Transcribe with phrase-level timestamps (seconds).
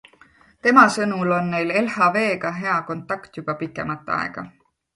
[0.67, 4.51] Tema sõnul on neil LHVga hea kontakt juba pikemat aega.